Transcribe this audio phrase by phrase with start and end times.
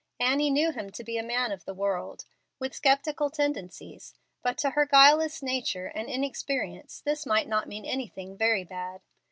[0.19, 2.25] Annie knew him to be a man of the world,
[2.57, 8.35] with sceptical tendencies, but to her guileless nature and inexperience this might not mean anything
[8.35, 9.01] very bad.